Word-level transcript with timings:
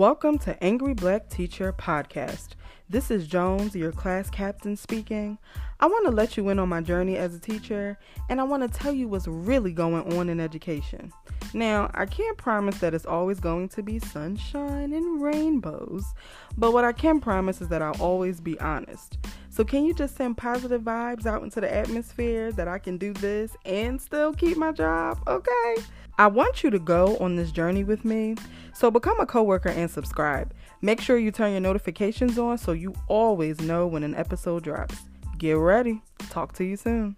Welcome 0.00 0.38
to 0.38 0.64
Angry 0.64 0.94
Black 0.94 1.28
Teacher 1.28 1.74
Podcast. 1.74 2.52
This 2.88 3.10
is 3.10 3.26
Jones, 3.26 3.76
your 3.76 3.92
class 3.92 4.30
captain, 4.30 4.74
speaking. 4.74 5.36
I 5.78 5.88
want 5.88 6.06
to 6.06 6.10
let 6.10 6.38
you 6.38 6.48
in 6.48 6.58
on 6.58 6.70
my 6.70 6.80
journey 6.80 7.18
as 7.18 7.34
a 7.34 7.38
teacher, 7.38 7.98
and 8.30 8.40
I 8.40 8.44
want 8.44 8.62
to 8.62 8.78
tell 8.78 8.94
you 8.94 9.08
what's 9.08 9.28
really 9.28 9.72
going 9.72 10.16
on 10.16 10.30
in 10.30 10.40
education. 10.40 11.12
Now, 11.52 11.90
I 11.92 12.06
can't 12.06 12.38
promise 12.38 12.78
that 12.78 12.94
it's 12.94 13.04
always 13.04 13.40
going 13.40 13.68
to 13.68 13.82
be 13.82 13.98
sunshine 13.98 14.94
and 14.94 15.20
rainbows, 15.20 16.06
but 16.56 16.72
what 16.72 16.86
I 16.86 16.92
can 16.92 17.20
promise 17.20 17.60
is 17.60 17.68
that 17.68 17.82
I'll 17.82 18.00
always 18.00 18.40
be 18.40 18.58
honest. 18.58 19.18
So, 19.50 19.64
can 19.64 19.84
you 19.84 19.92
just 19.92 20.16
send 20.16 20.38
positive 20.38 20.80
vibes 20.80 21.26
out 21.26 21.42
into 21.42 21.60
the 21.60 21.70
atmosphere 21.70 22.52
that 22.52 22.68
I 22.68 22.78
can 22.78 22.96
do 22.96 23.12
this 23.12 23.54
and 23.66 24.00
still 24.00 24.32
keep 24.32 24.56
my 24.56 24.72
job? 24.72 25.22
Okay. 25.28 25.74
I 26.20 26.26
want 26.26 26.62
you 26.62 26.68
to 26.68 26.78
go 26.78 27.16
on 27.16 27.36
this 27.36 27.50
journey 27.50 27.82
with 27.82 28.04
me. 28.04 28.34
So 28.74 28.90
become 28.90 29.18
a 29.20 29.24
coworker 29.24 29.70
and 29.70 29.90
subscribe. 29.90 30.52
Make 30.82 31.00
sure 31.00 31.16
you 31.16 31.30
turn 31.30 31.52
your 31.52 31.62
notifications 31.62 32.38
on 32.38 32.58
so 32.58 32.72
you 32.72 32.92
always 33.08 33.58
know 33.62 33.86
when 33.86 34.02
an 34.02 34.14
episode 34.14 34.64
drops. 34.64 34.98
Get 35.38 35.52
ready. 35.52 36.02
Talk 36.28 36.52
to 36.56 36.64
you 36.64 36.76
soon. 36.76 37.16